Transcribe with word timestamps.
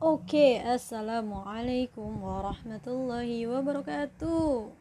Oke, 0.00 0.56
assalamualaikum 0.64 2.24
warahmatullahi 2.24 3.44
wabarakatuh. 3.44 4.72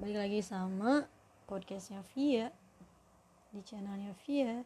Balik 0.00 0.18
lagi 0.24 0.40
sama 0.40 1.04
podcastnya 1.44 2.00
Via 2.16 2.48
di 3.52 3.60
channelnya 3.60 4.16
Via 4.24 4.64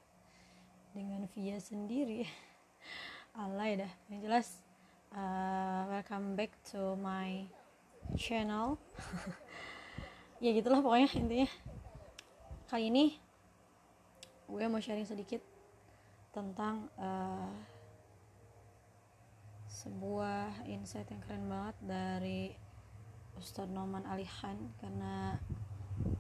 dengan 0.95 1.27
Via 1.35 1.59
sendiri. 1.59 2.31
Alay 3.43 3.83
dah, 3.83 3.91
yang 4.07 4.23
jelas 4.23 4.63
uh, 5.11 5.91
welcome 5.91 6.39
back 6.39 6.55
to 6.71 6.95
my 7.03 7.43
channel. 8.15 8.79
ya 10.47 10.55
gitulah 10.55 10.79
pokoknya 10.79 11.11
intinya. 11.19 11.51
Kali 12.71 12.87
ini 12.95 13.19
gue 14.47 14.63
mau 14.71 14.79
sharing 14.79 15.11
sedikit 15.11 15.43
tentang 16.31 16.87
uh, 17.03 17.51
sebuah 19.87 20.67
insight 20.67 21.07
yang 21.15 21.23
keren 21.23 21.47
banget 21.47 21.77
dari 21.87 22.43
Ustadz 23.39 23.71
Noman 23.71 24.03
Ali 24.03 24.27
Khan 24.27 24.59
karena 24.83 25.39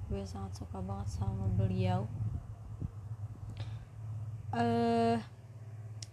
gue 0.06 0.22
sangat 0.22 0.54
suka 0.54 0.78
banget 0.78 1.10
sama 1.10 1.50
beliau. 1.58 2.06
Uh, 4.54 5.18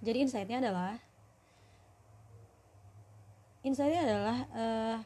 jadi 0.01 0.25
insightnya 0.25 0.65
adalah 0.65 0.97
insightnya 3.61 4.01
adalah 4.01 4.37
uh, 4.57 4.97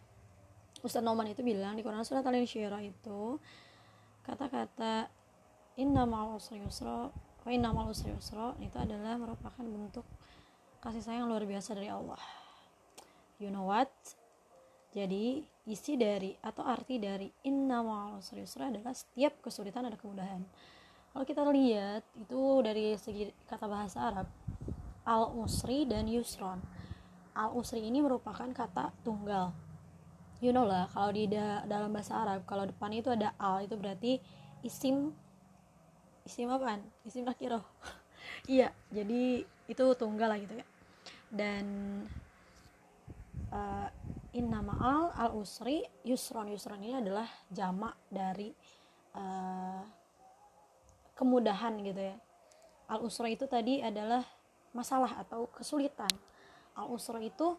Ustadz 0.88 1.04
Noman 1.04 1.28
itu 1.28 1.44
bilang 1.44 1.76
di 1.76 1.84
Quran 1.84 2.08
surat 2.08 2.24
Al-Insyirah 2.24 2.80
itu 2.80 3.44
kata-kata 4.24 5.12
inna 5.76 6.08
ma'al 6.08 6.40
usri 6.40 6.64
yusra 6.64 7.12
inna 7.52 7.76
ma'al 7.76 7.92
usri 7.92 8.16
yusra 8.16 8.56
itu 8.64 8.76
adalah 8.80 9.20
merupakan 9.20 9.62
bentuk 9.62 10.08
kasih 10.88 11.04
sayang 11.04 11.28
luar 11.28 11.44
biasa 11.44 11.76
dari 11.76 11.92
Allah. 11.92 12.16
You 13.44 13.52
know 13.52 13.68
what? 13.68 13.92
Jadi 14.96 15.44
isi 15.68 16.00
dari 16.00 16.32
atau 16.40 16.64
arti 16.64 16.96
dari 16.96 17.28
inna 17.44 17.84
ma'al 17.84 18.24
yusra 18.24 18.72
adalah 18.72 18.96
setiap 18.96 19.36
kesulitan 19.44 19.84
ada 19.84 20.00
kemudahan. 20.00 20.48
Kalau 21.12 21.28
kita 21.28 21.44
lihat 21.44 22.08
itu 22.16 22.40
dari 22.64 22.96
segi 22.96 23.28
kata 23.52 23.68
bahasa 23.68 24.00
Arab 24.00 24.32
al 25.04 25.28
usri 25.36 25.84
dan 25.84 26.08
yusron. 26.08 26.64
Al 27.36 27.52
usri 27.52 27.84
ini 27.84 28.00
merupakan 28.00 28.48
kata 28.48 28.96
tunggal. 29.04 29.52
You 30.40 30.56
know 30.56 30.64
lah 30.64 30.88
kalau 30.96 31.12
di 31.12 31.28
da 31.28 31.68
dalam 31.68 31.92
bahasa 31.92 32.16
Arab 32.16 32.48
kalau 32.48 32.64
depan 32.64 32.96
itu 32.96 33.12
ada 33.12 33.36
al 33.36 33.60
itu 33.60 33.76
berarti 33.76 34.24
isim 34.64 35.12
isim 36.24 36.48
apaan? 36.48 36.80
Isim 37.04 37.28
nakiroh 37.28 37.68
iya 38.56 38.72
jadi 38.88 39.44
itu 39.68 39.86
tunggal 40.00 40.32
lah 40.32 40.40
gitu 40.40 40.56
ya 40.56 40.77
dan 41.32 41.66
uh, 43.52 43.88
inna 44.36 44.60
ma'al 44.64 45.12
al 45.16 45.32
usri 45.36 45.84
yusron. 46.08 46.52
Yusron 46.52 46.84
ini 46.84 47.00
adalah 47.00 47.28
jamak 47.52 47.96
dari 48.08 48.52
uh, 49.16 49.82
kemudahan 51.18 51.82
gitu 51.82 52.02
ya. 52.14 52.16
Al 52.88 53.04
usra 53.04 53.28
itu 53.28 53.44
tadi 53.50 53.84
adalah 53.84 54.24
masalah 54.72 55.20
atau 55.20 55.50
kesulitan. 55.52 56.12
Al 56.78 56.88
usra 56.94 57.20
itu 57.20 57.58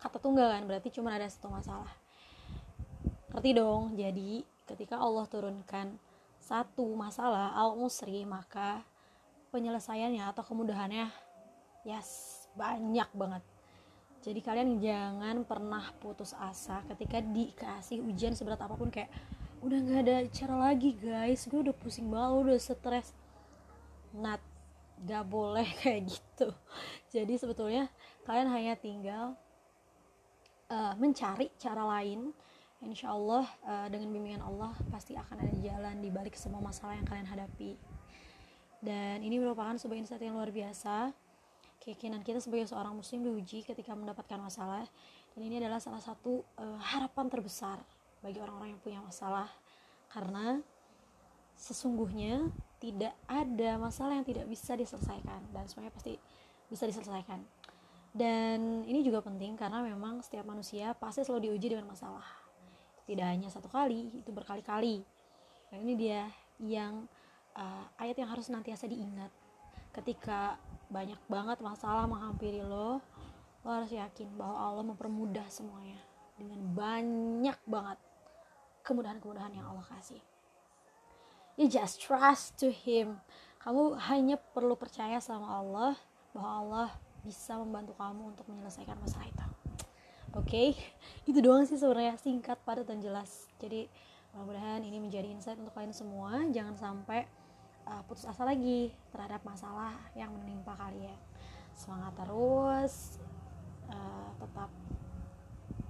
kata 0.00 0.18
tunggal 0.18 0.50
kan 0.50 0.64
berarti 0.64 0.88
cuma 0.94 1.12
ada 1.12 1.28
satu 1.28 1.50
masalah. 1.52 1.90
Ngerti 3.34 3.50
dong? 3.58 3.98
Jadi 3.98 4.46
ketika 4.64 4.96
Allah 4.96 5.26
turunkan 5.28 5.98
satu 6.42 6.86
masalah 6.94 7.52
al 7.54 7.76
usri 7.82 8.24
maka 8.24 8.82
penyelesaiannya 9.52 10.24
atau 10.32 10.42
kemudahannya 10.46 11.12
yes 11.82 12.42
banyak 12.54 13.08
banget. 13.16 13.42
Jadi 14.22 14.38
kalian 14.38 14.78
jangan 14.78 15.42
pernah 15.42 15.82
putus 15.98 16.30
asa 16.38 16.78
ketika 16.86 17.18
dikasih 17.18 18.06
ujian 18.06 18.38
seberat 18.38 18.62
apa 18.62 18.78
pun 18.78 18.86
kayak 18.86 19.10
udah 19.62 19.78
nggak 19.82 20.00
ada 20.06 20.16
cara 20.30 20.54
lagi 20.70 20.94
guys. 20.94 21.50
Gue 21.50 21.66
udah 21.66 21.74
pusing 21.74 22.06
banget 22.06 22.38
udah 22.38 22.58
stres. 22.62 23.10
Nat 24.14 24.38
gak 25.02 25.26
boleh 25.26 25.66
kayak 25.82 26.06
gitu. 26.06 26.54
Jadi 27.10 27.34
sebetulnya 27.34 27.90
kalian 28.22 28.48
hanya 28.54 28.74
tinggal 28.78 29.34
uh, 30.70 30.94
mencari 30.94 31.50
cara 31.58 31.82
lain. 31.98 32.30
Insya 32.82 33.14
Allah 33.14 33.46
uh, 33.62 33.86
dengan 33.86 34.10
bimbingan 34.10 34.42
Allah 34.42 34.74
pasti 34.90 35.14
akan 35.14 35.38
ada 35.38 35.54
jalan 35.62 36.02
di 36.02 36.10
balik 36.10 36.34
semua 36.34 36.58
masalah 36.58 36.98
yang 36.98 37.06
kalian 37.06 37.26
hadapi. 37.26 37.78
Dan 38.82 39.22
ini 39.22 39.38
merupakan 39.38 39.78
sebuah 39.78 39.98
insight 40.02 40.22
yang 40.22 40.34
luar 40.34 40.50
biasa 40.50 41.14
keyakinan 41.82 42.22
kita 42.22 42.38
sebagai 42.38 42.70
seorang 42.70 42.94
muslim 42.94 43.26
diuji 43.26 43.66
ketika 43.66 43.90
mendapatkan 43.98 44.38
masalah. 44.38 44.86
Dan 45.34 45.50
ini 45.50 45.58
adalah 45.58 45.82
salah 45.82 45.98
satu 45.98 46.46
uh, 46.62 46.78
harapan 46.78 47.26
terbesar 47.26 47.82
bagi 48.22 48.38
orang-orang 48.38 48.78
yang 48.78 48.82
punya 48.82 49.02
masalah. 49.02 49.50
Karena 50.06 50.62
sesungguhnya 51.58 52.46
tidak 52.78 53.18
ada 53.26 53.82
masalah 53.82 54.14
yang 54.14 54.22
tidak 54.22 54.46
bisa 54.46 54.78
diselesaikan. 54.78 55.42
Dan 55.50 55.66
semuanya 55.66 55.90
pasti 55.90 56.14
bisa 56.70 56.86
diselesaikan. 56.86 57.42
Dan 58.14 58.86
ini 58.86 59.02
juga 59.02 59.24
penting 59.24 59.58
karena 59.58 59.82
memang 59.82 60.22
setiap 60.22 60.46
manusia 60.46 60.94
pasti 60.94 61.26
selalu 61.26 61.50
diuji 61.50 61.74
dengan 61.74 61.90
masalah. 61.90 62.24
Tidak 63.02 63.26
hanya 63.26 63.50
satu 63.50 63.66
kali 63.66 64.22
itu 64.22 64.30
berkali-kali. 64.30 65.02
Dan 65.72 65.78
ini 65.82 65.98
dia 65.98 66.30
yang 66.62 67.10
uh, 67.58 67.84
ayat 67.98 68.20
yang 68.20 68.30
harus 68.30 68.52
nantiasa 68.52 68.86
diingat 68.86 69.32
ketika 69.92 70.56
banyak 70.92 71.20
banget 71.28 71.60
masalah 71.64 72.04
menghampiri 72.04 72.60
lo 72.60 73.00
lo 73.62 73.68
harus 73.70 73.94
yakin 73.94 74.28
bahwa 74.34 74.58
Allah 74.58 74.84
mempermudah 74.84 75.46
semuanya 75.46 75.96
dengan 76.34 76.58
banyak 76.74 77.58
banget 77.64 77.98
kemudahan-kemudahan 78.82 79.54
yang 79.54 79.66
Allah 79.70 79.86
kasih. 79.94 80.18
You 81.54 81.70
just 81.70 82.02
trust 82.02 82.58
to 82.58 82.74
him. 82.74 83.22
Kamu 83.62 83.94
hanya 84.10 84.40
perlu 84.40 84.74
percaya 84.74 85.22
sama 85.22 85.46
Allah 85.46 85.94
bahwa 86.34 86.50
Allah 86.50 86.88
bisa 87.22 87.54
membantu 87.54 87.94
kamu 87.94 88.34
untuk 88.34 88.50
menyelesaikan 88.50 88.98
masalah 88.98 89.30
itu. 89.30 89.46
Oke? 90.34 90.48
Okay? 90.48 90.68
itu 91.30 91.38
doang 91.38 91.62
sih 91.62 91.78
sebenarnya 91.78 92.18
singkat 92.18 92.58
padat 92.66 92.90
dan 92.90 92.98
jelas. 92.98 93.46
Jadi 93.62 93.86
mudah-mudahan 94.34 94.82
ini 94.82 94.98
menjadi 94.98 95.30
insight 95.30 95.60
untuk 95.60 95.76
kalian 95.76 95.94
semua. 95.94 96.42
Jangan 96.50 96.74
sampai 96.74 97.28
uh, 97.92 98.02
putus 98.08 98.24
asa 98.24 98.48
lagi 98.48 98.88
terhadap 99.12 99.44
masalah 99.44 99.92
yang 100.16 100.32
menimpa 100.32 100.72
kalian. 100.80 101.16
Semangat 101.76 102.16
terus 102.16 103.20
uh, 103.92 104.30
tetap 104.40 104.70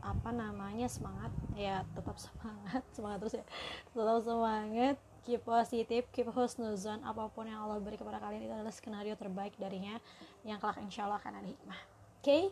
apa 0.02 0.30
namanya 0.34 0.90
semangat. 0.90 1.30
Ya 1.54 1.86
tetap 1.94 2.18
semangat 2.18 2.82
semangat 2.96 3.18
terus 3.22 3.34
ya. 3.38 3.46
Tetap 3.94 4.18
semangat 4.26 4.96
keep 5.22 5.46
positif 5.46 6.02
keep 6.10 6.26
husnuzon 6.34 6.98
apa 7.06 7.30
pun 7.30 7.46
yang 7.46 7.62
Allah 7.62 7.78
beri 7.78 7.94
kepada 7.94 8.19
kalian 8.19 8.42
itu 8.42 8.54
adalah 8.58 8.74
skenario 8.74 9.14
terbaik 9.14 9.54
darinya 9.54 10.02
yang 10.42 10.58
kelak 10.58 10.82
insya 10.82 11.06
Allah 11.06 11.22
akan 11.22 11.38
ada 11.38 11.46
hikmah. 11.46 11.80
Oke? 12.19 12.26
Okay? 12.26 12.44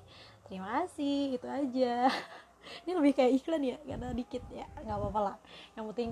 terima 0.46 0.82
kasih 0.82 1.34
itu 1.34 1.46
aja. 1.50 2.10
Ini 2.86 2.92
lebih 2.94 3.12
kayak 3.18 3.32
iklan 3.42 3.62
ya 3.66 3.76
karena 3.82 4.14
dikit 4.14 4.42
ya. 4.54 4.66
Nggak 4.86 4.96
apa-apa 5.02 5.20
lah. 5.20 5.36
Yang 5.74 5.84
penting 5.90 6.10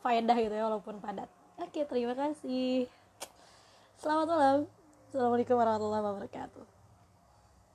faedah 0.00 0.36
gitu 0.40 0.54
ya 0.56 0.64
walaupun 0.64 0.96
padat 1.04 1.28
Oke, 1.60 1.84
terima 1.84 2.16
kasih. 2.16 2.88
Selamat 4.00 4.26
malam. 4.32 4.58
Assalamualaikum 5.12 5.60
warahmatullahi 5.60 6.04
wabarakatuh. 6.08 6.79